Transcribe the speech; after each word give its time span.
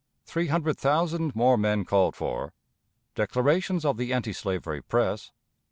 Three 0.25 0.47
Hundred 0.47 0.79
Thousand 0.79 1.35
more 1.35 1.59
Men 1.59 1.85
called 1.85 2.15
for. 2.15 2.53
Declarations 3.13 3.85
of 3.85 3.97
the 3.97 4.13
Antislavery 4.15 4.81
Press. 4.81 5.31